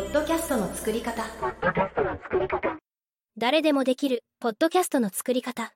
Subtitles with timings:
[0.00, 1.24] ッドキャストの作り方
[3.36, 5.74] 誰でもできるポッドキャストの作り方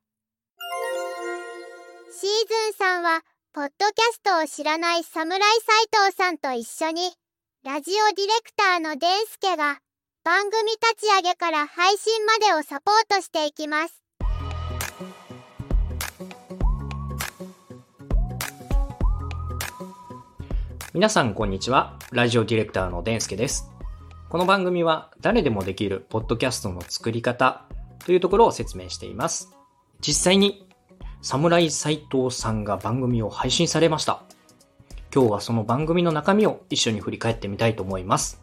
[2.10, 2.30] シー
[2.70, 7.12] ズンさんはポッドキャストを知らない侍斎藤さんと一緒に
[7.64, 9.78] ラジオディレクターのデンスケが
[10.24, 14.04] 番組立ち上げから配信までをサポートしていきます
[20.94, 21.98] 皆さんこんにちは。
[22.12, 23.73] ラジオディレクターのデンスケです。
[24.28, 27.64] この番組は誰でもできるポッドキャストの作り方
[28.04, 29.54] というところを説明しています。
[30.00, 30.66] 実際に
[31.22, 34.22] 侍斎藤さんが番組を配信されました。
[35.14, 38.42] 今日はその番組の中身を一緒に振り返ってみたいと思います。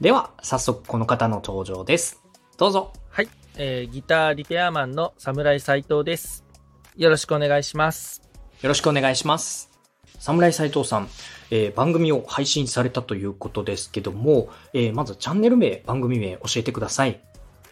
[0.00, 2.22] では、早速この方の登場です。
[2.56, 2.92] どうぞ。
[3.10, 6.44] はい、えーギターリペアマンの侍斉藤です。
[6.96, 8.22] よろしくお願いします。
[8.62, 9.77] よろしくお願いします。
[10.18, 11.08] 侍斎藤さん、
[11.50, 17.20] えー番組を配信されたということですけども、えーまずチャンネル名、番組名教えてください。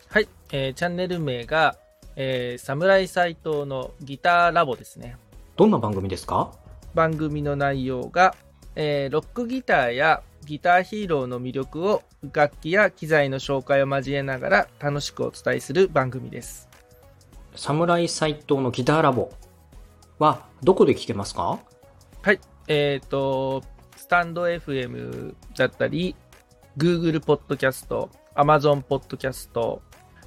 [0.08, 1.76] はい、えーチャンネル名が、
[2.14, 5.16] えー、侍斉藤のギターラボですね。
[5.56, 6.52] どんな番組ですか？
[6.94, 8.34] 番組の内容が、
[8.74, 16.68] えーロックギターやギターヒーローの魅力を楽器や機材の紹介を交えながら楽しくお伝えする番組です。
[17.56, 19.32] 侍斎藤のギターラボ
[20.18, 21.58] はどこで聞けますか？
[22.26, 23.62] はい、えっ、と、
[23.94, 26.16] スタンド FM だったり、
[26.76, 29.80] Google ポッドキャスト、Amazon ポッドキャスト、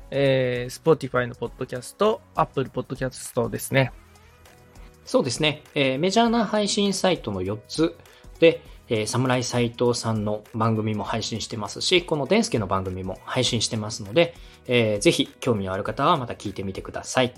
[0.10, 3.92] えー、Spotify のポッドキャスト、Apple ポッドキャストですね。
[5.04, 7.98] そうですね、えーメジャーな配信サイトの4つ
[8.40, 14.36] で、えー、侍斎藤さんの番組も配信してますし、このデンスケの番組も配信してますので、
[14.68, 17.34] えーぜひ興味のある方はまた聞いてみてください。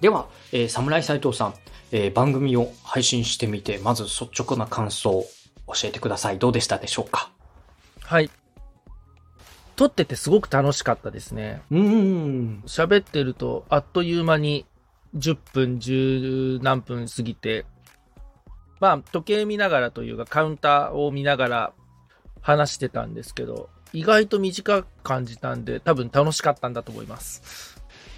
[0.00, 1.54] では、えー侍斎藤さん、
[1.92, 5.26] えー番組を配信してみて、まず率直な感想を
[5.68, 6.38] 教えてください。
[6.38, 7.30] どうでしたでしょうか？
[8.02, 8.30] はい。
[9.76, 11.62] 撮っててすごく楽しかったですね。
[11.70, 12.62] うーん。
[12.66, 14.66] 喋ってるとあっという間に
[15.16, 17.66] 10分、10何分過ぎて、
[18.78, 21.72] まあ時計見ながらというかカウンターを見ながら
[22.40, 27.69] 話してたんですけど、意外と短く感じたんで多分楽しかったんだと思います。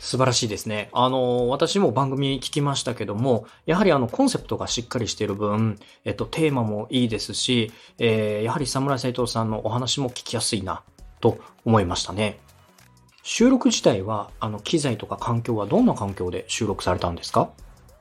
[0.05, 0.91] 素晴らしいですね。
[0.93, 10.83] あの、私も番組聞きましたけども、やはりあの、コンセプトがしっかりしている分、えっと、テーマもいいですし、えーやはり侍斎藤さんのお話も聞きやすいな、
[11.21, 12.41] と思いましたね。
[13.23, 17.51] 収録自体は、あの、機材とか環境はどんな環境で収録されたんですか？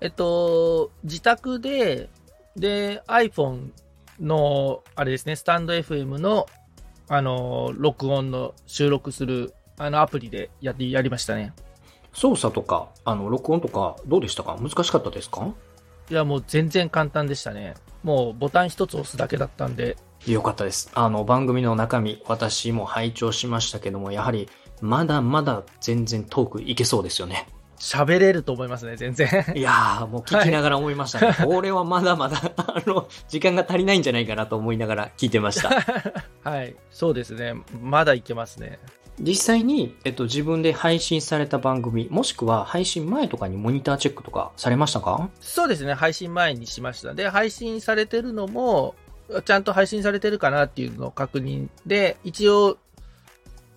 [0.02, 2.10] えっと、自宅で、
[2.56, 3.70] で、iPhone
[4.20, 6.48] の、あれですね、スタンド FM の、
[7.08, 11.54] あの、録音の収録する、あの、アプリでやって、やりましたね。
[12.14, 14.58] 操作とか、あの、録音とか、どうでしたか？
[14.62, 15.48] 難しかったですか？
[16.10, 17.76] いや、もう全然簡単でしたね。
[18.04, 19.96] もうボタン一つ押すだけだったんで、
[20.28, 20.92] よかったです。
[20.94, 24.50] あの、番組の中身、私も拝聴しましたけども、やはり、
[24.82, 27.48] まだまだ全然トークいけそうですよね。
[27.80, 29.28] 喋れると思いますね、全然。
[29.56, 31.34] いやー、もう聞きながら思いましたね。
[31.44, 35.70] これはまだまだ、 あの、時間が足りないんじゃないかなと思いながら聞いてました。
[36.48, 36.76] はい。
[36.92, 37.56] そうですね。
[37.82, 38.78] まだいけますね。
[39.20, 45.30] 実際に、えっと、自分で配信された番組、もしくは配信前とかにモニターチェックとかされましたか？
[45.40, 45.94] そうですね。
[45.94, 47.14] 配信前にしました。
[47.14, 48.96] で、配信されてるのも、
[49.46, 52.78] ちゃんと配信されてるかなっていうのを確認で、一応、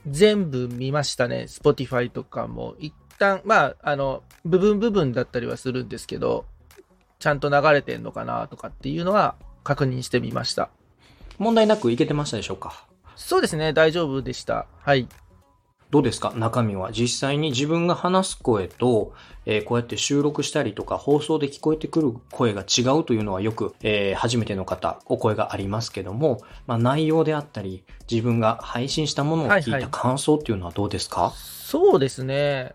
[0.09, 1.47] 全部見ましたね。
[1.49, 2.75] Spotify とかも。
[2.79, 6.45] 一旦、まあ、あの、部分部分だったりはするんですけど、
[7.19, 10.69] ちゃんと流れてんのかなとかっていうのは確認してみました。
[11.39, 12.87] 問題なくいけてましたでしょうか？
[13.17, 13.73] そうですね。
[13.73, 14.67] 大丈夫でした。
[14.81, 15.09] はい。
[15.91, 16.33] どうですか？
[16.37, 16.91] 中身は。
[16.93, 19.13] 実際に自分が話す声と、
[19.47, 32.75] えーこうやって収録したりとか放送で聞こえてくる声が違うというのはよく、えー初めての方、お声がありますけども、まあ、内容であったり、自分が配信したものを聞いたはいはい感想っていうのはどうですか、そうですね。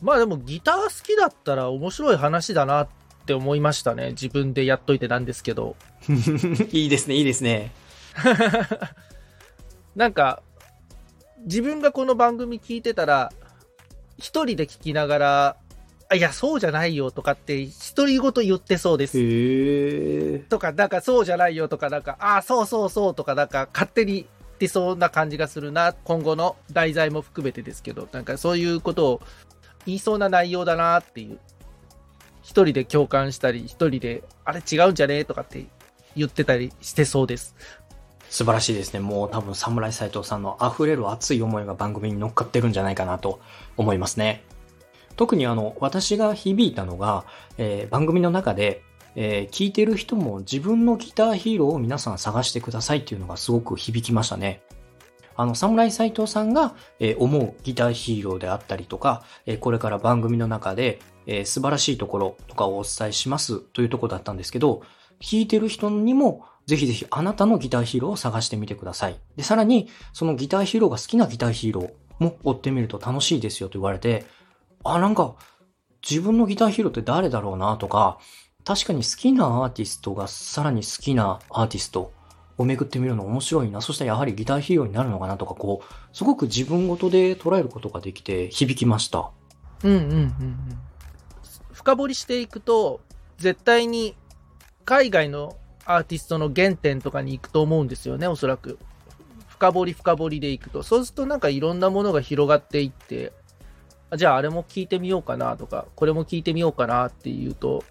[0.00, 2.88] まあでもギター好きだったら面白い話だなっ
[3.26, 4.10] て思いましたね。
[4.10, 5.76] 自分でやっといてなんですけど。
[6.72, 7.72] いいですね、いいですね。
[9.96, 10.42] なんか、
[11.44, 13.30] 自分がこの番組聞いてたら、
[14.16, 15.56] 一人で聞きながら、
[16.08, 20.38] あ、いや、そうじゃないよとかって、独り言言ってそうです。
[20.48, 24.26] とか、なんかそうじゃないよとか、なんか、あ、そうそうそうとか、なんか勝手に言っ
[24.58, 25.92] てそうな感じがするな。
[25.92, 29.22] 今後の題材も含めてですけど、なんかそういうことを
[29.84, 31.38] 言いそうな内容だなっていう。
[32.42, 35.66] 一人で共感したり、一人で、あれ違うんじゃねとかって
[36.16, 37.54] 言ってたりしてそうです。
[38.34, 38.98] 素晴らしいですね。
[38.98, 43.38] もう多分侍斎藤さんの溢れる熱い思いが番組に乗っかってるんじゃないかなと
[43.76, 44.42] 思いますね。
[45.14, 47.26] 特にあの、私が響いたのが、
[47.58, 48.82] えー番組の中で、
[49.14, 54.62] えー聞いてる人も自分のギターヒーローを皆さん探してくださいっていうのがすごく響きましたね。
[55.36, 64.82] あの、侍斎藤さんが、えー思うギターヒーローであったりとか、えーこれから番組の中で、えー素晴らしいところとかをお伝えしますというところだったんですけど、
[65.20, 69.20] 弾いてる人にも、ぜひぜひあなたのギターヒーローを探してみてください。
[69.36, 74.24] で、さらに、そのギターヒーローが好きなギターヒーローも追ってみると楽しいですよと言われて、
[74.84, 75.34] あ、なんか、
[76.08, 78.18] 自分のギターヒーローって誰だろうなとか、
[78.64, 82.12] 確かに好きなアーティストがさらに好きなアーティスト
[82.56, 83.80] を巡ってみるの面白いな。
[83.80, 89.30] そしたらやはりギターヒーローになるのかなとか、こう、すごく自分ごとで捉えることができて響きました。
[89.82, 90.58] うんうんうんうん。
[91.72, 93.00] 深掘りしていくと、
[93.36, 94.16] 絶対に
[94.84, 98.78] 海外のアーティストの原点とかに行くと思うんですよね、おそらく。
[99.48, 100.82] 深掘り深掘りでいくと。
[100.82, 103.32] そうするとなんかいろんなものが広がっていって、
[104.16, 107.84] じゃああれも聞いてみようかなとか、これも聞いてみようかなっていうと、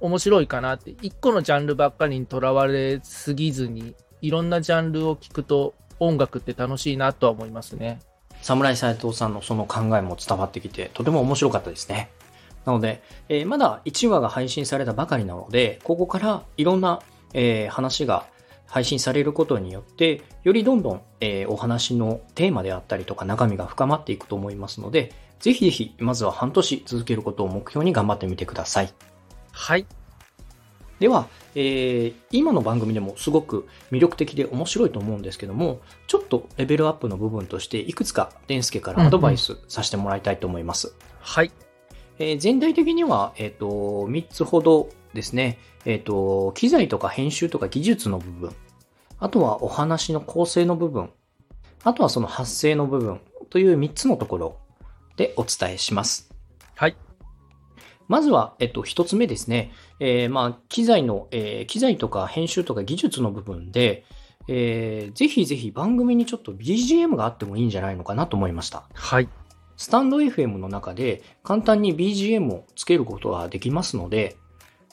[0.00, 0.94] 面白いかなって。
[1.02, 8.00] 一個のジャンルばっかりにとらわれすぎずに、いろんなジャンルを聞くと音楽って楽しいなとは思いますね。
[8.42, 12.10] 侍斎藤さんのその考えも伝わってきて、とても面白かったですね。
[12.64, 17.00] なので、えーまだ1話が配信されたばかりなので、ここからいろんな、
[17.32, 18.26] えー話が
[18.66, 28.92] 配信されることによって、よりどんどん、えーお話のテーマであったりとか中身が深まっていくと思いますので、ぜひぜひ、まずは半年続けることを目標に頑張ってみてください。
[29.52, 29.86] はい。
[31.00, 40.94] では、えー今の番組でもすごく魅力的で面白いと思うんですけども、ちょっとレベルアップの部分として、いくつか、デンスケからアドバイスさせてもらいたいと思います。
[41.20, 41.52] はい。
[42.18, 43.66] えー全体的には、えっ、と、
[44.08, 48.52] 3つほどですね、えっ、と、機材とか編集とか技術の部分、
[49.18, 51.10] あとはお話の構成の部分、
[51.82, 53.20] あとはその発声の部分
[53.50, 54.56] という3つのところ
[55.16, 56.30] でお伝えします。
[56.74, 56.96] はい。
[58.08, 59.72] まずは、えっと、一つ目ですね。
[60.00, 64.04] えーまあ、機材の、えー機材とか編集とか技術の部分で、
[64.48, 68.88] えーぜひぜひ番組にちょっと BGM があってもいいんじゃないのかなと思いました。
[68.92, 69.28] はい。
[69.76, 74.36] スタンド FM の中で簡単に BGM をつけることができますので、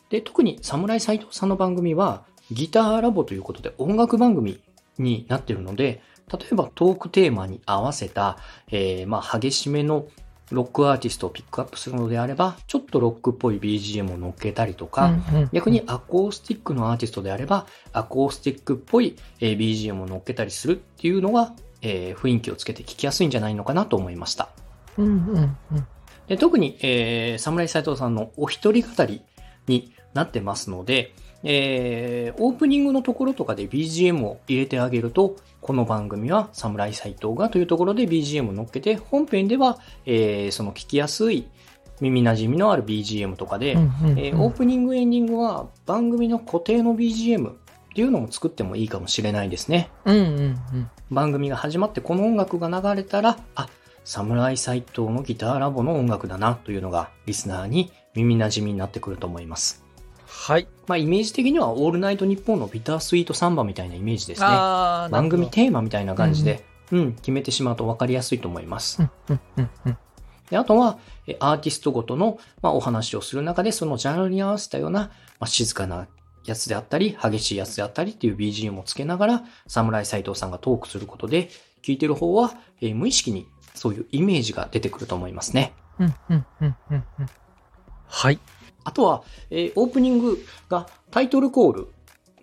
[0.09, 4.59] で、特に侍斎藤さんの番組はギターラボということで音楽番組
[4.97, 6.01] になっているので、
[6.31, 8.37] 例えばトークテーマに合わせた、
[8.71, 10.07] えーまあ、激しめの
[10.51, 15.13] ロックアーティストをピックアップするのであれば、ちょっとロックっぽい BGM を乗っけたりとか、
[15.53, 24.49] 逆にアコースティックのアーティストであれば、アコースティックっぽいえー BGM を乗っけたりするっていうのが、えー雰囲気をつけて聞きやすいんじゃないのかなと思いました。
[24.97, 25.87] うんうんうん。
[26.27, 29.21] で特に、えー、侍斎藤さんのお一人語り
[29.67, 41.47] になってますので、えーオープニングのところとかで BGM を入れてあげると、この番組は侍斎藤がというところで BGM を乗っけて、本編では、えーその聞きやすい
[41.99, 47.53] 耳馴染みのある BGM とかで、えーオープニングエンディングは番組の固定の BGM っ
[47.93, 49.89] ていうのも作ってもいいかもしれないですね。
[50.05, 50.89] うんうんうん。
[51.09, 53.67] 番組が始まってこの音楽が流れたら、あ、
[54.03, 59.83] 侍斎藤のギターラボの音楽だなというのがリスナーに耳馴染みになってくると思います。
[60.25, 60.67] はい。
[60.87, 64.47] まあイメージ的にはオールナイトニッポンのビタースイートサンバみたいなイメージですね。
[64.47, 69.03] 番組テーマみたいな感じで、うん、決めてしまうと分かりやすいと思います。
[69.03, 69.97] ほどうんうんうん
[70.51, 74.99] であとは、えアーティストごとの、まあ、お話をする中で、そのジャンルに合わせたような、
[75.39, 76.09] まあ、静かな
[76.43, 81.49] やつであったり、激しいやつであったりっていう BGM をつけながら、侍斎藤さんがトークすることで、
[81.81, 85.73] 聞いてる方は、えー無意識にそういうイメージが出てくると思いますね。
[85.99, 87.27] うんうんうんうんうん
[88.07, 88.39] はい。
[88.83, 91.87] あとは、えーオープニングがタイトルコール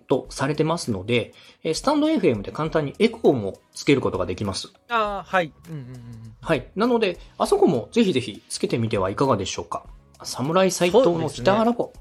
[0.07, 4.69] とされてますので、えースタンド FM で簡単にエコーもつけることができます。
[4.89, 5.53] ああ、はい。
[5.69, 5.93] うんうんうん
[6.41, 6.69] はい。
[6.77, 9.85] なので、あそこもぜひぜひつけてみてはいかがでしょうか。
[10.23, 11.93] 侍斎藤のギターラボ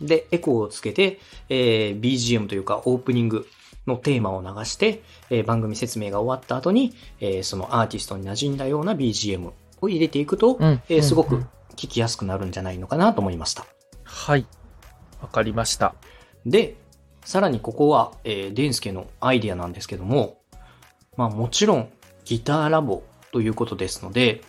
[0.00, 3.48] でエコーをつけて、えー BGM というかオープニング
[3.86, 9.50] のテーマを流して、えー番組説明が終わった後に、えーそのアーティストに馴染んだような BGM
[9.80, 11.44] を入れていくと、うんえーすごく
[11.76, 13.66] 聞きやすくなるんじゃないのかなと思いました。
[14.04, 14.46] はい。
[15.20, 15.94] わかりました。
[16.46, 16.76] で、
[17.24, 20.38] さらにここは、えー、デンスケのアイディアなんですけども、
[21.16, 21.90] まあもちろん
[22.24, 23.02] ギターラボ
[23.32, 24.42] ということですので、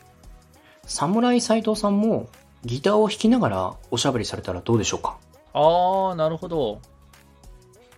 [0.85, 2.29] 侍斎藤さんも
[2.63, 5.17] ギターを弾きながらおしゃべりされたらどうでしょうか？
[5.53, 6.81] ああ、なるほど。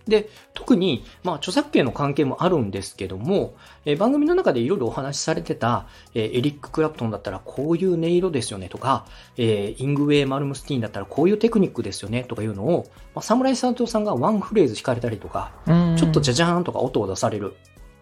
[0.06, 3.54] で、特に、まあ、著作権の関係もあるんですけども、
[3.84, 15.52] えー番組の中でいろいろお話しされてた、えーエリック・クラプトンだったらこういう音色ですよねとか、えーイングウェイ・マルムスティーンだったらこういうテクニックですよねとかいうのを、まあ、侍斎藤さんがワンフレーズ弾かれたりとか、
[15.96, 17.56] ちょっとじゃじゃーんとか音を出される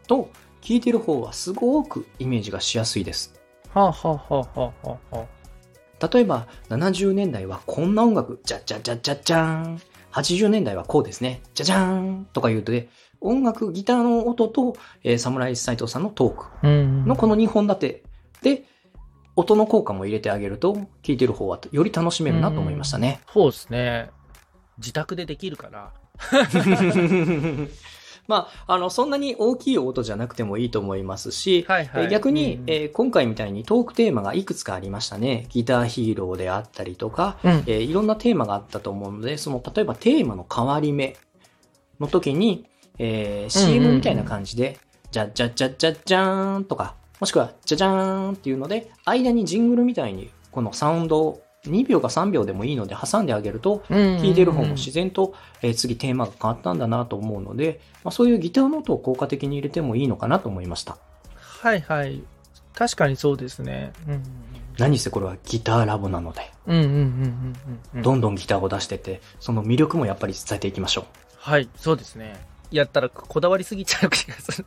[0.07, 0.31] と、
[0.63, 3.35] 聞いてる方はすごくイメージがしやすいです。
[3.75, 5.27] はあ、はあはあはあはあは
[6.13, 9.81] 例えば、70年代はこんな音楽、じゃじゃじゃじゃじゃーん。
[10.13, 11.43] 80年代はこうですね。
[11.55, 12.89] じゃじゃーんとか言うとね、
[13.21, 18.03] 音楽、ギターの音と、えー、サムライ斎藤さんのトークうんのこの2本立て
[18.43, 18.65] で、
[19.37, 23.21] 音の効果も入れてあげると、聴いてる方はより楽しめるなと思いましたね。
[23.33, 24.11] そうですね。
[24.79, 25.93] 自宅でできるから。
[28.29, 32.05] まあ、あの、そんなに大きい音じゃなくてもいいと思いますし、はいはい。
[32.05, 35.47] えー逆に、うんえー今回みたいにトークテーマがいくつかありましたね。
[35.49, 37.51] ギターヒーローであったりとか、うん。
[37.67, 41.17] えーいろんなテーマがあったと思うので、その、例えばテーマの変わり目
[41.99, 42.67] の時に、
[42.99, 44.79] えー CM みたいな感じで、
[45.11, 60.97] じゃじゃじゃじゃじゃーんとか、もしくは、じゃじゃーんっていうので、間にジングルみたいに、このサウンドを2秒か3秒でもいいので挟んであげると、聞いてる方も自然と、えー次テーマが変わったんだなと思うので、まあ、そういうギターの音を効果的に入れてもいいのかなと思いました。
[61.37, 62.23] はいはい。
[62.75, 63.93] 確かにそうですね。
[64.09, 64.23] うん
[64.79, 68.03] 何せこれはギターラボなので、うんうんうんうんうんうん。
[68.03, 71.05] どんどんギターを出してって、その魅力もやっぱり伝えていきましょう。
[71.37, 72.37] はい、そうですね。
[72.71, 74.67] やったらこだわりすぎちゃう気がする。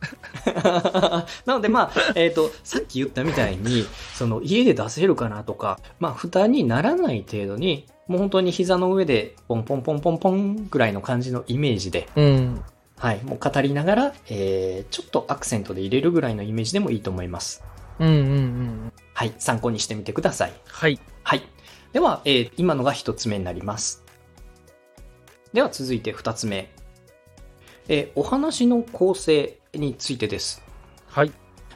[1.45, 12.61] なのでまあ、えっ、と、さっき言ったみたいに、その家で出せるかなとか、まあ負担にならない程度に、もう本当に膝の上でポンポンポンポンポンぐらいの感じのイメージで、うん。
[12.97, 17.63] はい、もう語りながら、えー、ちょっとアクセントで入れるぐらいのイメージでもいいと思います。
[17.99, 18.93] うんうんうん。
[19.13, 20.53] はい、参考にしてみてください。
[20.67, 20.99] はい。
[21.23, 21.41] はい。
[21.93, 24.03] では、えー今のが一つ目になります。
[25.53, 26.71] では続いて二つ目。
[27.91, 30.63] えーお話の構成についてです。
[31.07, 31.31] はい。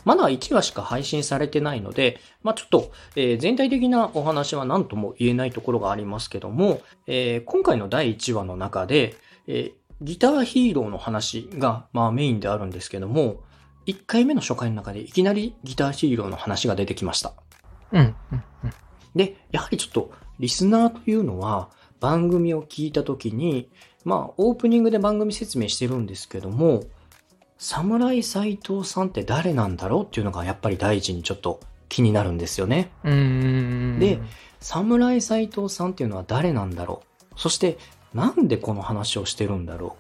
[0.05, 9.15] まだ1話しか配信されてないので、まあちょっと、えー全体的なお話は何とも言えないところがありますけども、えー今回の第1話の中で、
[9.47, 13.43] えーギターヒーローの話が、まあメインであるんですけども、
[13.85, 17.33] 1回目の初回の中でいきなりギターヒーローの話が出てきました。
[17.91, 18.73] うんうんうん。
[19.15, 21.69] で、やはりちょっと、リスナーというのは、
[22.01, 23.69] 番組を聞いたときに、
[24.05, 26.83] まあ、オープニングで番組説明してるんですけども、
[27.57, 31.59] 侍斎藤さんって誰なんだろうっていうのがやっぱり第一にちょっと
[31.89, 32.91] 気になるんですよね。
[33.03, 34.19] で、
[34.59, 37.03] 侍斎藤さんっていうのは誰なんだろ
[37.35, 37.39] う。
[37.39, 37.77] そして、
[38.13, 39.97] なんでこの話をしてるんだろ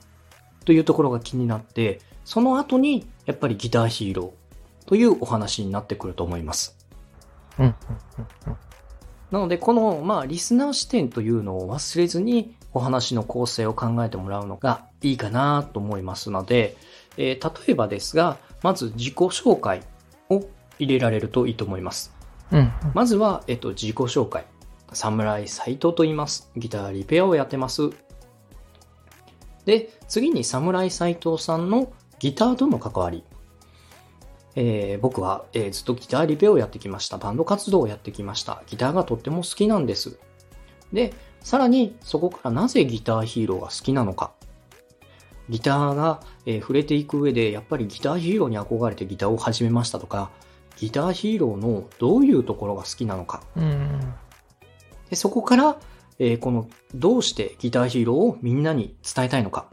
[0.61, 6.77] うというところが気になって、その後に、やっぱりギターヒーローというお話になってくると思います。
[9.31, 16.75] なので、この、まあ、リスナー視点というのを忘れずに、お話の構成を考えてもらうのがいいかなと思いますので、
[17.17, 19.81] えー例えばですが、まず自己紹介
[20.29, 20.43] を
[20.77, 22.13] 入れられるといいと思います。
[22.51, 22.71] うんうん。
[22.93, 24.45] まずは、えっと、自己紹介。
[24.91, 26.51] 侍斎藤と言います。
[26.57, 27.91] ギターリペアをやってます。
[29.65, 33.23] で、次に侍斎藤さんのギターとの関わり。
[34.55, 37.17] えー僕は、えーずっとギターリペをやってきました。
[37.17, 38.63] バンド活動をやってきました。
[38.67, 40.19] ギターがとっても好きなんです。
[40.91, 41.13] で、
[41.45, 44.33] さらにそこからなぜギターヒーローが好きなのか。
[45.47, 50.31] ギターが、えー触れていく上で、やっぱりギターヒーローに憧れてギターを始めましたとか、
[50.75, 53.43] ギターヒーローのどういうところが好きなのか。
[55.11, 55.77] でそこから、
[56.17, 59.67] えーこの、どうしてギターヒーローをみんなに伝えたいのか。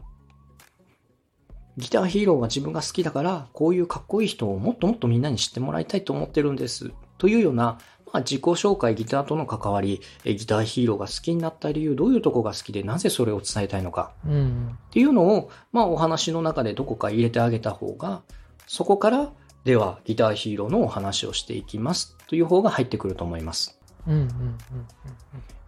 [1.77, 6.91] ギターヒーローが自分が好きだから、こういうかっこいい人をもっともっとみんなに知ってもらいたいと思ってるんです。
[7.17, 7.79] というような、
[8.13, 14.11] まあ、自己紹介、ギターとの関わり、えーギターヒーローが好きになった理由、どういうとこが好きで、なぜそれを伝えたいのか。
[14.25, 18.21] うんっていうのを、まあ、お話の中でどこか入れてあげた方が、
[18.67, 19.31] そこから、
[19.65, 22.15] では、ギターヒーローのお話をしていきます。
[22.27, 23.79] という方が入ってくると思います。
[24.07, 24.27] うんうんうん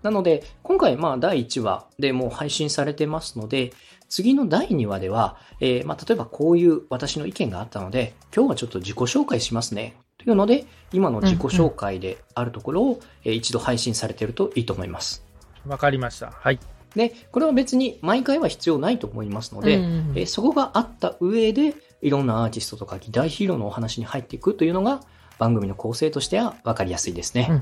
[0.04, 3.74] なので、今回、まあ、第1話でもう配信されてますので、
[4.08, 9.96] 次の第2話では、えーまあ、例えばこういう私の意見があったので、今日はちょっと自己紹介しますね。
[10.26, 15.24] というので、今の自己紹介であるところを、えー一度配信されているといいと思います。
[15.66, 15.72] うん。
[15.72, 16.32] わかりました。
[16.32, 16.60] はい。
[16.96, 25.02] で、これは別に毎回は必要ないと思いますので、えーそこがあった上で、いろんなアーティストとかギターヒーローのお話に入っていくというのが、
[25.38, 27.62] 番組の構成としては分かりやすいですね。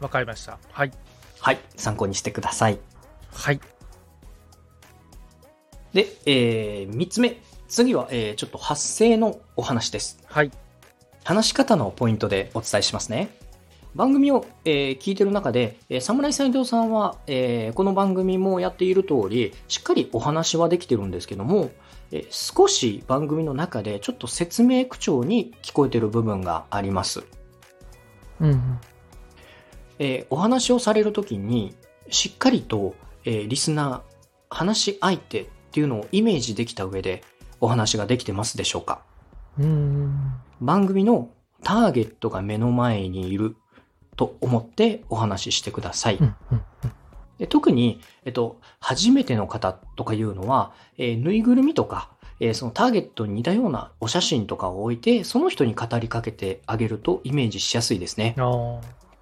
[0.00, 0.58] わかりました。
[0.72, 0.92] はい。
[1.40, 2.78] はい、参考にしてください。
[3.32, 3.60] はい。
[5.92, 7.36] で、えー、3つ目。
[7.68, 10.18] 次は、えー、ちょっと発声のお話です。
[10.26, 10.50] はい。
[11.24, 13.28] 話し方のポイントでお伝えしますね。
[13.94, 21.70] 番組を、えー聞いてる中で、えー、侍斎藤さんは、えーこの番組もやっている通り、しっかりお話はできてるんですけども、
[22.12, 27.24] えー少し番組の中でちょっと説明口調に聞こえてる部分があります。
[28.40, 28.80] うんうん。
[29.98, 31.74] えーお話をされるときに、
[32.10, 32.94] しっかりと、
[33.24, 34.00] えーリスナー、
[34.50, 37.24] 話し相手っていうのをイメージできた上で
[37.60, 39.00] お話ができてますでしょうか？
[40.60, 41.30] 番組の
[41.62, 43.56] ターゲットが目の前にいる
[44.16, 46.18] と思ってお話ししてください。
[47.38, 52.10] で特に、えっと、初めての方とかいうのは、えーぬいぐるみとか、
[52.40, 58.34] えーそのターゲットに似たようなお写真とかを置いて、その人に語りかけてあげるとイメージしやすいですね。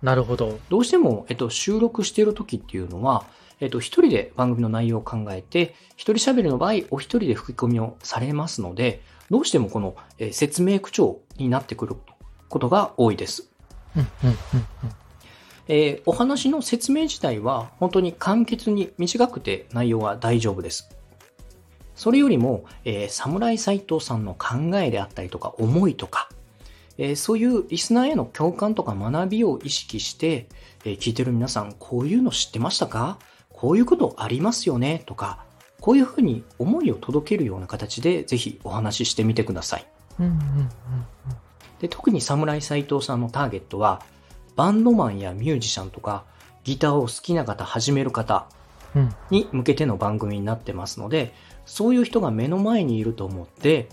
[0.04, 0.58] なるほど。
[0.68, 3.24] どうしても、えっと、収録している時っていうのは、
[3.58, 11.96] えっと、一人で番組の内容を考えて、一人喋りの場合、お一人で吹き込みをされますので、どうしてもこの、えー説明口調になってくる
[12.50, 13.50] ことが多いです。
[15.68, 20.94] えーお話の説明自体は本当に簡潔に短くて内容は大丈夫です。
[21.94, 26.28] それよりも、えー、侍斎藤さんの考えであったりとか思いとか、
[26.98, 30.48] えーそういうリスナーへの共感とか学びを意識して、
[30.84, 33.18] えー聞いてる皆さん、こういうの知ってましたか？
[33.50, 35.02] こういうことありますよね？
[35.06, 35.44] とか、
[35.80, 39.86] こういうふうに思いを届けるような形でぜひお話ししてみてください。
[40.20, 40.26] うん。
[40.26, 40.68] うん、うん、
[41.80, 44.02] で特に侍斎藤さんのターゲットは、
[44.56, 46.24] バンドマンやミュージシャンとか、
[46.62, 48.46] ギターを好きな方、始める方
[48.94, 49.02] うん。
[49.02, 49.14] うん。
[49.30, 51.34] に向けての番組になってますので、
[51.66, 53.88] そういう人が目の前にいると思って、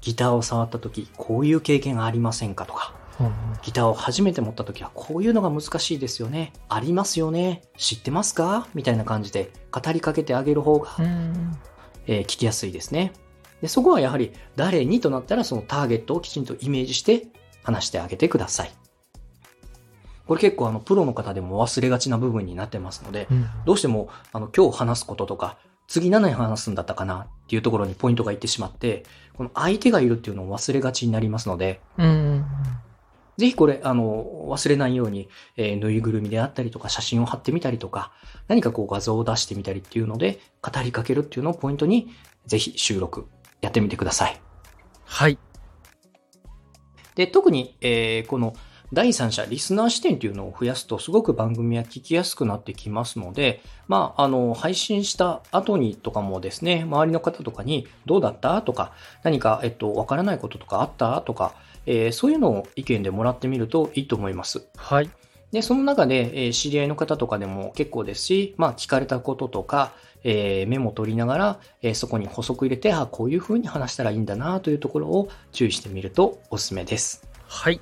[0.00, 6.52] ギターを触った時、こういう経験ありませんかとか、うんギターを初めて持った時はこういうのが難しいですよね。
[6.68, 7.62] ありますよね。
[7.76, 8.68] 知ってますか？
[8.74, 11.58] みたいな感じで語りかけてあげる方がうん。
[12.06, 13.12] えー聞きやすいですね。
[13.60, 17.26] で、そこはやはり誰にとなったらそのターゲットをきちんとイメージして
[17.64, 18.72] 話してあげてください。
[20.26, 23.46] これ結構あのプロの方でも忘れがちな部分になってますので、うん。
[23.66, 29.04] どうしてもあの今日話すこととか、次何話すんだったかなっていうところにポイントがいってしまって、
[29.38, 32.44] この相手がいるっていうのを忘れがちになりますので、うん。
[33.36, 38.10] ぜひこれ、あの、忘れないように、えーぬいぐるみであったりとか、写真を貼ってみたりとか、
[38.48, 42.08] 何かこう画像を出してみたりっていうので、語りかけるっていうのをポイントに、
[42.46, 43.28] ぜひ収録
[43.60, 44.42] やってみてください。
[45.04, 45.38] はい。
[47.14, 48.54] で、特に、えーこの
[48.90, 58.62] 第三者、リスナー視点っていうのを増やすと、すごく番組は聞きやすくなってきますので、まあ、あの、配信した後にとかもですね、周りの方とかに、どうだった？
[58.62, 61.20] とか、何か、えっと、わからないこととかあった？
[61.20, 64.66] とか、えーそういうのを意見でもらってみるといいと思います。
[64.76, 65.10] はい。
[65.52, 69.92] で、その中で、えー知り合いの方とかでも結構ですし、まあ、聞かれたこととか、
[70.24, 77.28] えーメモ取りながら、えーそこに補足入れて、あ、こういう風に話したらいいんだなというところを注意してみるとおすすめです。
[77.46, 77.80] はい。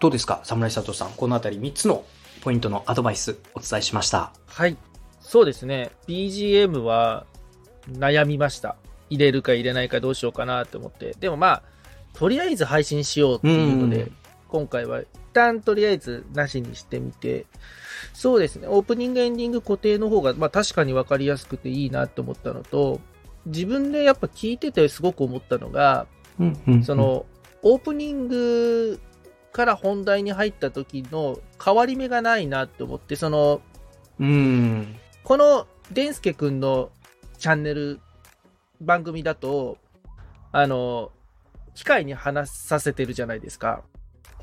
[0.00, 0.40] どうですか？
[0.44, 1.10] 侍佐藤さん。
[1.10, 2.04] このあたり3つの
[2.40, 4.32] ポイントのアドバイスお伝えしました。
[4.46, 4.76] はい。
[5.20, 5.90] そうですね。
[6.06, 7.26] BGM は
[7.90, 8.76] 悩みました。
[9.10, 11.16] 入れるか入れないかどうしようかなって思って。
[11.18, 11.62] でもまあ、
[12.12, 14.16] とりあえず配信しようっていうのでうん、
[14.48, 17.46] 今回は一旦とりあえずなしにしてみて、
[18.12, 18.68] そうですね。
[18.68, 23.00] オープニングエンディング固定の方が、まあ確かにわかりやすくていいなって思ったのと、
[23.46, 26.06] 自分でやっぱ聞いててすごく思ったのが、
[26.84, 27.26] そ、の、
[27.62, 29.00] オープニング
[29.52, 33.60] から本題に入った時の変わり目がないなって思って、その、
[34.18, 34.96] うん。
[35.24, 36.90] このデンスケ君の
[37.38, 38.00] チャンネル
[38.80, 39.78] 番組だと、
[40.52, 41.10] あの、
[41.74, 43.82] 機械に話させてるじゃないですか。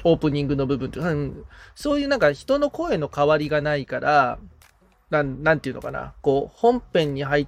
[0.03, 4.39] オープニングの部分って、うん、そういうなんか人の声の変わりがないから、
[5.09, 6.13] なん、なんていうのかな。
[6.21, 7.47] こう、本編に入っ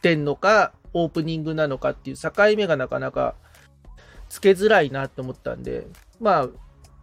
[0.00, 3.34] てんのか、オープニングなのかっていう境目がなかなか
[4.28, 5.86] つけづらいなって思ったんで、
[6.20, 6.48] まあ、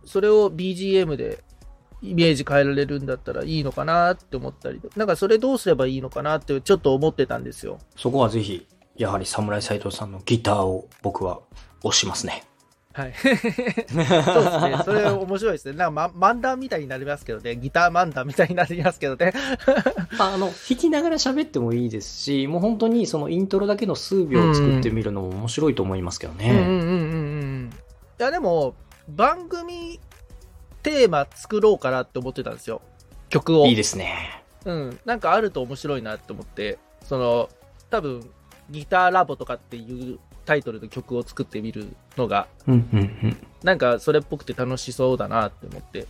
[0.06, 1.44] それを BGM で
[2.02, 7.80] イメージ変えられるんだったらいいのかなって思ったり、なんかそれどうすればいいのかなってちょっと思ってたんですよ。
[7.96, 11.42] そこはぜひ、やはり侍斎藤さんのギターを僕は
[11.84, 12.44] 押しますね。
[12.96, 13.14] はい。
[13.20, 14.82] そうですね。
[14.86, 15.78] それ面白いですね。
[15.78, 17.58] なんか、ま、漫談みたいになりますけどね。
[17.58, 19.34] ギター漫談みたいになりますけどね。
[20.18, 26.52] まあ、あの、弾きながら喋ってもいいですし、もう本当にそのイントロだけの数秒を作ってみるのも面白いと思いますけどね。
[26.52, 26.88] うんうんうんうんう
[27.66, 27.70] ん。
[28.18, 28.76] いや、でも、
[29.10, 30.00] 番組
[30.84, 32.82] テーマ作ろうかなって思ってたんですよ。
[33.30, 33.66] 曲を。
[33.68, 34.44] いいですね。
[34.66, 35.00] うん。
[35.06, 37.50] なんかあると面白いなって思って、その、
[37.90, 38.30] 多分、
[38.70, 42.48] ギターラボとかっていうタイトルの曲を作ってみるのが。
[43.64, 46.08] なんかそれっぽくて楽しそうだなって思って、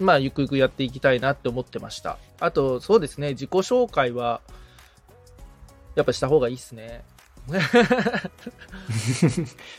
[0.00, 2.18] まあ、ゆくゆくやっていきたいなって思ってました。
[2.40, 4.40] あと、そうですね、自己紹介は、
[5.94, 7.04] やっぱした方がいいっすね。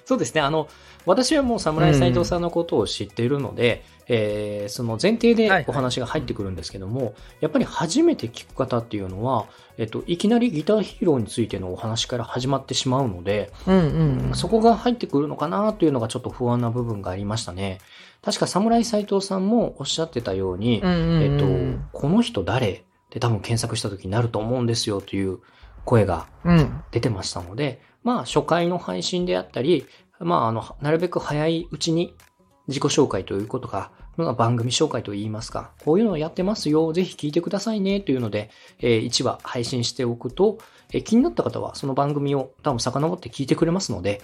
[0.05, 0.41] そうですね。
[0.41, 0.67] あの、
[1.05, 5.65] 私はもう侍斎藤さんのことを知っているので、えーその前提ではいはい。
[5.67, 9.45] お話が入ってくるんですけども、やっぱり初めて聞く方っていうのは、
[9.77, 17.79] えっと、いきなりギターヒーローについてのお話から始まってしまうので、うんうんそこが入ってくるのかなというのがちょっと不安な部分がありましたね。
[18.21, 22.71] 確か侍斎藤さんもおっしゃってたように、うんうんえっとうん、この人誰？
[22.71, 22.81] っ
[23.13, 25.39] て多分検索した時になると思うんですよという
[25.85, 26.83] 声がうん。
[26.91, 29.85] 出てましたので、まあ初回の配信であったり、
[30.19, 32.15] まああの、なるべく早いうちに
[32.67, 40.59] 自己紹介ということがまあ番組紹介といいますか、こういうのをやってますよ、ぜひ聞いてくださいね、というので、えー1話配信しておくと、
[40.91, 44.21] えー気になった方はその番組を多分遡って聞いてくれますので、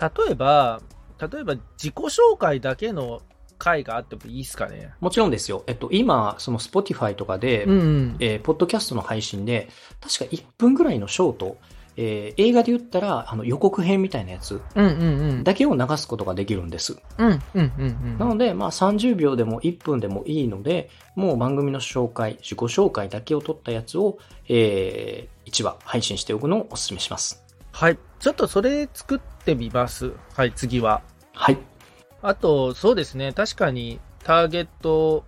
[0.00, 0.80] 例えば、
[1.20, 3.20] 例えば自己紹介だけの
[3.58, 4.92] 回があってもいいですかね。
[5.00, 5.64] もちろんですよ。
[5.66, 8.16] えっと、今、その Spotify とかで、ん。
[8.20, 9.68] えーポッドキャストの配信で、
[10.00, 11.56] 確か1分ぐらいのショート、
[11.96, 15.44] えー映画で言ったら、あの予告編みたいなやつうんうんうん。
[15.44, 16.96] だけを流すことができるんです。
[17.18, 18.18] うんうんうんうん。
[18.18, 27.44] なので、まあ30秒でも1分でもいいので、もう番組の紹介、自己紹介だけを取ったやつを、えー1話配信しておくのをお勧めします。
[27.70, 27.98] はい。
[28.18, 30.12] ちょっとそれ作ってみます。
[30.34, 31.02] はい、次は。
[31.34, 31.58] はい。
[32.24, 33.34] あと、そうですね。
[33.34, 35.24] 確かに、ターゲット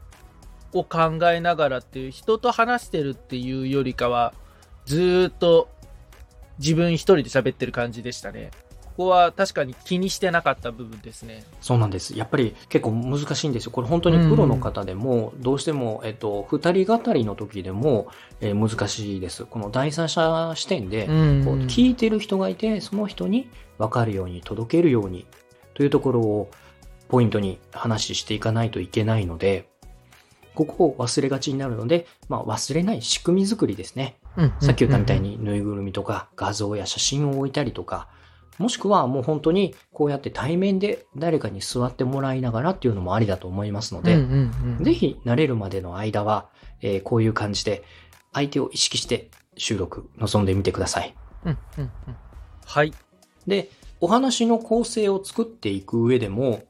[0.73, 4.33] を考えながらっていう、人と話してるっていうよりかは、
[4.87, 5.69] ずーっと
[6.59, 8.51] 自分一人で喋ってる感じでしたね。
[8.83, 11.45] ここは確かに気にしてなかった部分ですね。
[11.61, 12.17] そうなんです。
[12.17, 13.73] やっぱり結構難しいんですよ。
[13.73, 18.09] これ本当にプロの方でも、どうしても、えっと、二人語りの時でも、
[18.41, 19.45] えー難しいです。
[19.45, 25.27] この第三者視点で、んこう聞いてる人がいて、その人に分かるように届けるように
[25.75, 26.51] というところを
[27.09, 29.69] ポイントに話していかないといけないので、
[30.55, 34.17] ここを忘れがちになるので、まあ忘れない仕組み作りですね。
[34.61, 35.21] さっき言ったみたい。
[35.21, 38.09] にぬいぐるみとか画像や写真を置いたりとか、
[38.59, 46.49] もしくはもう本当にこうやって対面で誰かに座ってもらいながらっていうのもありだと思いますので、うんうんうんぜひ慣れるまでの間は、
[46.81, 47.85] えーこういう感じで
[48.33, 51.15] 相手を意識して収録臨んでみてください。
[51.45, 52.17] うんうんうん
[52.65, 52.93] はい。
[53.47, 56.65] で、お話の構成を作っていく上でも、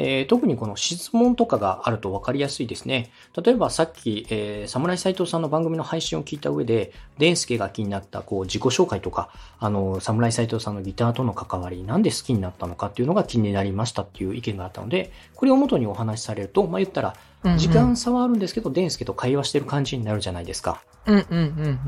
[0.00, 3.10] えー特にこの質問とかがあると分かりやすいですね。
[3.36, 17.16] 例えばさっき、えー、侍斎藤さんの番組の配信を聞いた上で、デンスケが気になったこう自己紹介とか、あの、侍斎藤さんのギターとの関わり、なんで好きになったのかっていうのが気になりましたっていう意見があったので、これを元にお話しされると、まあ、言ったら、
[17.56, 20.80] 時間差はあるんですけど、デンスケと会話してる感じになるじゃないですか。
[21.06, 21.78] うんうんうんうん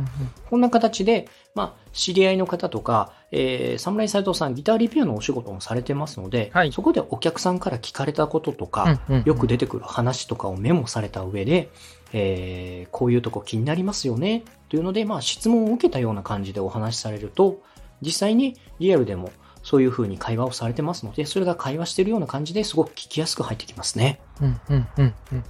[0.49, 11.71] こんな形で、まあ、知り合いの方とか、えー、侍斎藤さんギターリペアのお仕事もされてますので、はいそこでお客さんから聞かれたこととか、うんうんうんよく出てくる話とかをメモされた上で、
[12.13, 17.61] えーこういうとこ気になりますよね、というので、まあ、質問を受けたような感じでお話しされると、
[18.03, 19.31] 実際にリアルでも
[19.63, 24.21] そういう風に会話をされてますので、それが会話してるような感じですごく聞きやすく入ってきますね。
[24.41, 25.45] うんうんうんうん。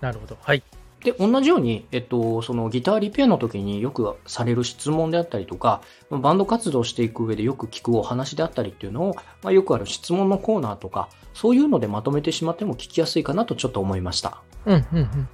[0.00, 0.36] なるほど。
[0.40, 0.62] はい。
[1.06, 9.14] で、同じように、えっと、そのギターリペアの時によくされる質問であったりとか、バンド活動していく上でよく聞くお話であったりっていうのを、
[9.44, 14.42] まあ、よくある質問のコーナーとか、そういうのでまとめてしまっても聞きやすいかなとちょっと思いました。
[14.64, 15.28] うんうんうんうん。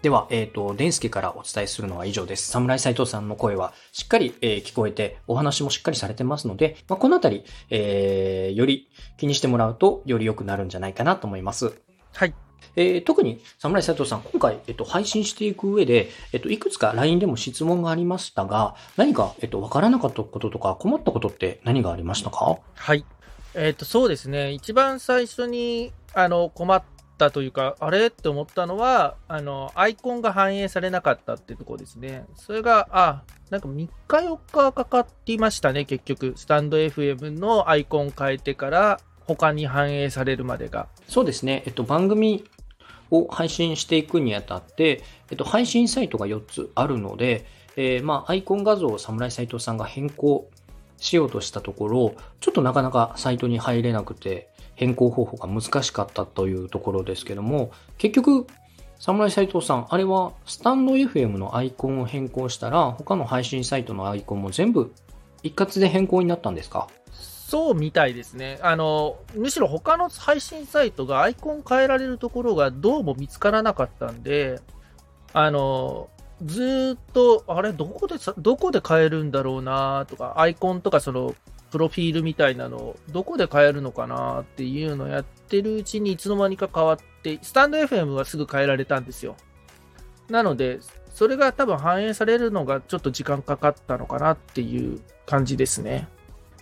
[0.00, 2.50] では、えっ、と、デンスケからお伝えするのは以上です。
[2.50, 11.74] 侍斎藤さんの声はしっかり、えー聞こえて、お話もしっかりされてますので、まあ、このあたり、えーより気にしてもらうと、より良くなるんじゃないかなと思います。
[12.14, 12.34] はい。
[12.76, 22.58] えー特に侍斎藤さん、今回、えっと、配信していく上で、えっと、いくつか LINE でも質問がありましたが、何か、えっと、わからなかったこととか困ったことって何がありましたか？
[22.74, 23.04] はい。
[23.54, 24.52] えっ、と、そうですね。
[24.52, 26.82] 一番最初に、あの、困っ
[27.18, 28.06] たというか、あれ？
[28.06, 32.24] って思ったのは、あの、アイコンが反映されなかったっていうところですね。
[32.34, 36.32] それが、あ、なんか3日4日かかっていましたね、結局。
[36.36, 40.88] スタンド FM のアイコン変えてから、他に反映されるまでが。
[41.08, 42.44] そうですね、えっと、番組
[43.10, 50.48] を配信していくにあたって、えっと、配信サイトが4つあるので、えーまあ、アイコン画像を侍斎藤さんが変更
[50.98, 58.46] しようとしたところ、ちょっとなかなかサイトに入れなくて、変更方法が難しかったというところですけども、結局、
[58.98, 64.94] 侍斎藤さん、あれはスタンド FM のアイコンを変更したら、他の配信サイトのアイコンも全部
[65.42, 66.88] 一括で変更になったんですか？
[67.52, 68.58] そうみたいですね。
[68.62, 74.58] あの、むしろ他の配信サイトがアイコン変えられるところがどうも見つからなかったんで、
[75.34, 76.08] あの、
[76.42, 81.34] ずっと、あれ、どこで、どこで変えるんだろうなとか、アイコンとかその、
[81.70, 89.36] プロフィールみたいなのをどこで変えるのかなっていうのをやってるうちにいつの間にか変わって、スタンド FM はすぐ変えられたんですよ。
[90.30, 90.78] なので、
[91.12, 96.08] それが多分反映されるのがちょっと時間かかったのかなっていう感じですね。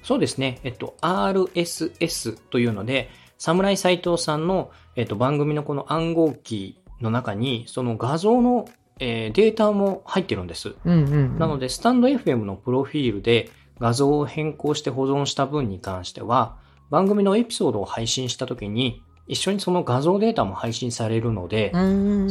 [0.03, 0.61] そうですね。
[0.65, 10.75] えっと、RSS というので、侍斎藤さんの、えっと、番組のこの暗号キーの中に、その画像の、えーデータも入ってるんです。
[10.85, 16.57] うんうん、なので、スタンド FM のプロフィールで画像を変更して保存した分に関しては、
[16.91, 21.79] 番組のエピソードを配信した時に、一緒にその画像データも配信されるので、そ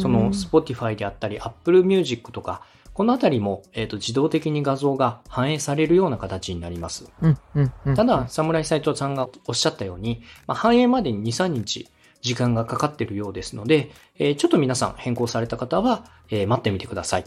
[0.10, 2.62] の Spotify であったり Apple Music とか、
[3.00, 7.10] このあたりも、えっ、と、自動的に画像が反映されるような形になります。
[7.22, 7.96] うん、うん、うん。
[7.96, 11.88] ただ、侍斎藤さんがおっしゃったように、まあ、反映までに2、3日
[12.20, 17.24] 時間がかかっているようですので、えーちょっと皆さん変更された方は、えー待ってみてください。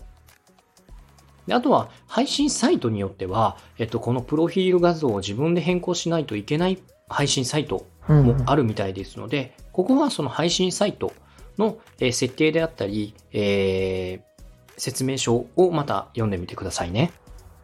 [1.46, 11.14] であとは、配信サイトによっては、えっと、このプロフィール画像を自分で変更しないといけない配信サイトうんもあるみたいですので、ここはその配信サイト
[11.56, 14.31] のえー設定であったり、えー
[14.76, 17.12] 説明書をまた読んでみてくださいね。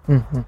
[0.09, 0.47] うん、うん。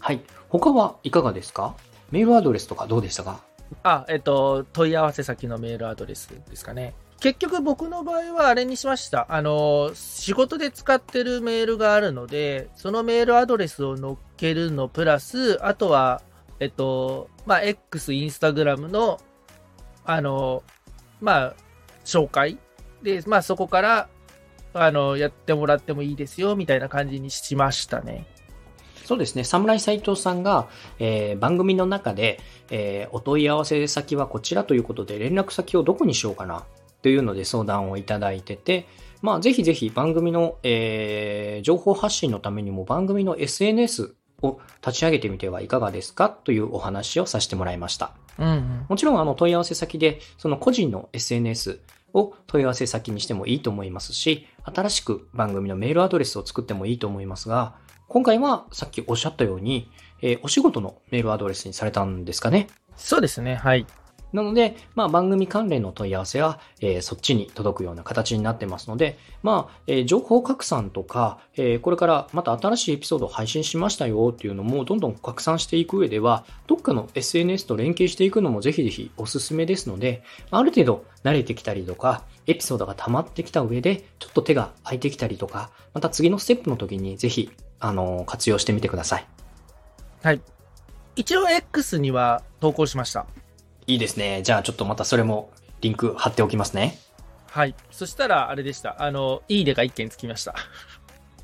[0.00, 0.20] はい。
[0.48, 1.74] 他はいかがですか？
[2.10, 3.40] メールアドレスとかどうでしたか？
[3.82, 6.94] あ、えっと、問い合わせ先のメールアドレスですかね。
[7.20, 9.26] 結局僕の場合はあれにしました。
[9.28, 16.20] あの、仕事で使ってるメールがあるので、そのメールアドレスを載っけるのプラス、あとは、
[16.58, 19.20] えっと、まあ、X、インスタグラムの、
[20.04, 20.64] あの、
[21.20, 21.54] まあ、
[22.04, 22.58] 紹介
[23.02, 24.08] で、まあ、そこから、
[24.74, 28.26] あの、やってもらってもいいですよ、みたいな感じにしましたね。
[29.04, 29.44] そうですね。
[29.44, 36.64] 侍斎藤さんが、えー番組の中で、えーお問い合わせ先はこちらということで、連絡先をどこにしようかな
[37.02, 38.86] というので相談をいただいてて、
[39.20, 48.12] まあ、ぜひぜひ番組の、えー情報発信のためにも番組の SNS を立ち上げてみてはいかがですかというお話をさせてもらいました。
[48.38, 48.86] うん、うん。
[48.88, 51.80] もちろん、あの、問い合わせ先で、その個人の SNS
[52.14, 57.76] を問い合わせ先にしてもいいと思いますし、新しく番組のメールアドレスを作ってもいいと思いますが、
[58.08, 62.68] 今回はさっきおっしゃったように、えーお仕事のメールアドレスにされたんですかね？
[62.96, 63.86] そうですね、はい。
[64.32, 89.26] なので、まあ、番組関連の問い合わせは、えーそっちに届くような形になってますので、まあ、えー情報拡散とか、えーこれからまた新しいエピソードを配信しましたよっていうのもどんどん拡散していく上では、どっかの SNS と連携していくのもぜひぜひおすすめですので、ある程度慣れてきたりとか、エピソードが溜まってきた上で、ちょっと手が空いてきたりとか、また次のステップの時にぜひ、あの活用してみてください。
[90.22, 90.40] はい。
[91.16, 93.26] 一応 X には投稿しました。
[93.86, 94.42] いいですね。
[94.42, 96.98] じゃあちょっとまたそれもリンク貼っておきますね。
[97.46, 97.74] はい。
[97.90, 99.02] そしたら、あれでした。
[99.02, 100.54] あの、いいねが1件つきました。。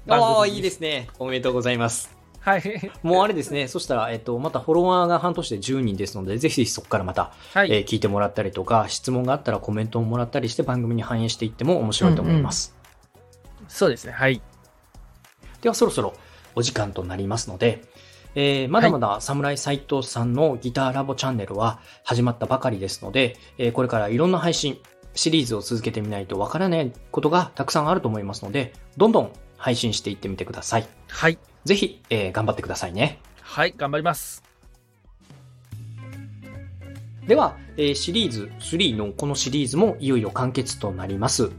[0.08, 1.08] ああ、いいですすね。
[1.18, 2.16] おめでとうございます。
[2.40, 2.90] はい。
[3.02, 3.68] もうあれですね。
[3.68, 7.70] そしたら、えっと、またフォロワーが半年で10人ですので、ぜひぜひそこからまた、はい。
[7.70, 12.74] えー聞いてもらったりとか、質問があったらコメントをもらったりして番組に反映していっても面白いと思います。
[13.68, 14.12] そうですね。
[14.12, 14.40] はい。
[15.60, 16.14] ではそろそろ
[16.54, 17.84] お時間となりますので、
[18.40, 24.78] えーまだまだ侍斎藤さんのギターラボチャンネルは始まったばかりですので、えーこれからいろんな配信、
[25.12, 30.86] シリーズを続けてみないとわからないことがたくさんあると思いますので、どんどん配信していってみてください。
[31.08, 31.38] はい。
[31.64, 33.18] ぜひ、えー頑張ってくださいね。
[33.40, 33.74] はい。
[33.76, 34.44] 頑張ります。
[37.26, 41.50] では、えーシリーズ3のこのシリーズもいよいよ完結となります。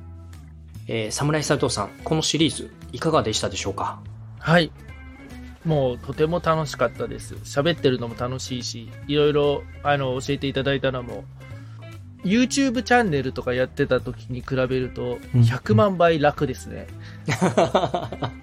[0.88, 4.00] えー、侍斎藤さん、このシリーズいかがでしたでしょうか？
[4.40, 4.72] はい。
[5.70, 7.36] もう、とても楽しかったです。
[7.36, 11.26] 喋ってるのも楽しいし、いろいろ、あの、教えていただいたのも、
[12.24, 16.88] YouTube チャンネルとかやってた時に比べると、うん100万倍楽ですね。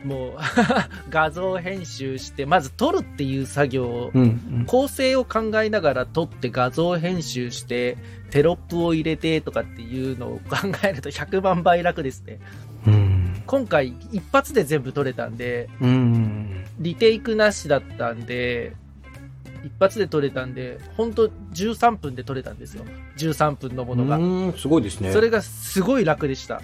[0.05, 0.33] もう、
[1.11, 4.27] 画像編集して、まず撮るっていう作業をうん、う
[4.61, 4.65] ん。
[4.67, 7.99] 構成を考えながら撮って画像編集して
[8.31, 12.39] テロップを入れてとかっていうのを考えると100万倍楽ですね。
[13.47, 13.61] うん。
[13.61, 16.65] 今回一発で全部撮れたんで、うん。
[16.79, 18.75] リテイクなしだったんで、
[19.65, 22.85] 一発で撮れたんで、ほんと13分で撮れたんですよ。
[23.19, 24.17] 13分のものが。
[24.17, 25.13] うん、すごいですね。
[25.13, 26.61] それがすごい楽でした。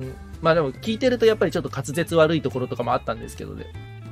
[0.00, 3.66] うんまあでも聞いてるとやっぱりちょっと滑舌悪いところとかもあったんですけどね。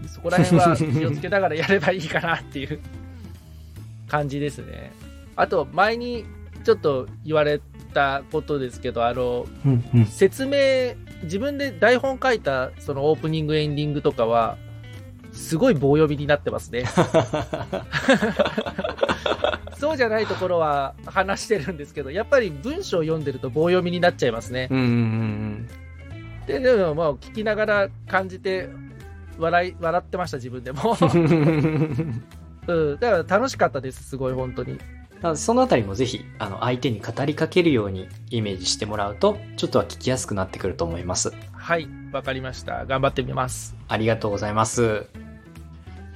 [0.08, 2.80] そこら辺は 気をつけながらやればいいかなっていう
[4.08, 4.92] 感じですね。
[5.36, 6.24] あと前に
[6.64, 7.60] ちょっと言われ
[7.92, 10.06] たことですけど、あの、うん、うん。
[10.06, 14.56] 説明、自分で台本書いたそのオープニングエンディングとかは、
[15.32, 16.84] すごい棒読みになってますね。
[19.76, 24.68] そうじゃないところは話してるんですけど、やっぱり文章を読んでると棒読みになっちゃいますね。
[24.70, 25.68] うん、うん、
[26.46, 28.68] で、でもまあ聞きながら感じて、
[29.38, 30.96] 笑い、笑ってました、自分でも。
[31.00, 32.22] うん。
[32.66, 32.98] うん。
[32.98, 34.78] だから楽しかったです、すごい、本当に。
[35.36, 41.32] そのあたりもぜひ、あの、相手に語りかけるようにイメージしてもらうと、ちょっとは聞きやすくなってくると思います。
[41.52, 42.84] はい、わかりました。
[42.84, 43.74] 頑張ってみます。
[43.88, 45.06] ありがとうございます。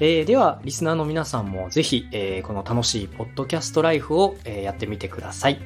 [0.01, 5.59] えーでは、リスナーの皆さんもぜひ、えーこの楽しいポッドキャストライフを、えーやってみてください。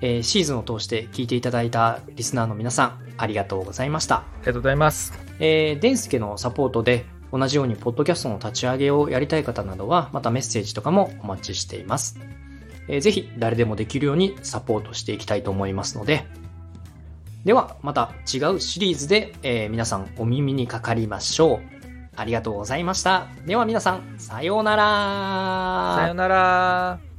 [0.00, 4.16] えーシーズンを通して聞いていただいたリスナーの皆さん、ありがとうございました。
[4.16, 5.12] ありがとうございます。
[5.40, 12.18] えー、デンスケのサポートで同じようにポッドキャストの立ち上げをやりたい方などは、またメッセージとかもお待ちしています。
[12.88, 16.26] えーぜひ誰でもできるようにサポートしていきたいと思いますので、
[17.44, 21.60] では、また違うシリーズで、え皆さんお耳にかかりましょう。
[22.16, 23.26] ありがとうございました。
[23.44, 25.96] では皆さん、さようなら。
[25.98, 27.13] さようなら。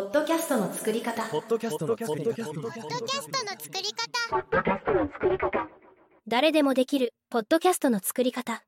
[0.00, 1.22] ポッドキャストの作り方。
[1.24, 2.24] ポッドキャストの作り方。
[2.24, 2.50] ポッドキャス
[3.30, 3.82] トの作
[5.28, 5.68] り方。
[6.26, 8.64] 誰でもできる、ポッドキャストの作り方。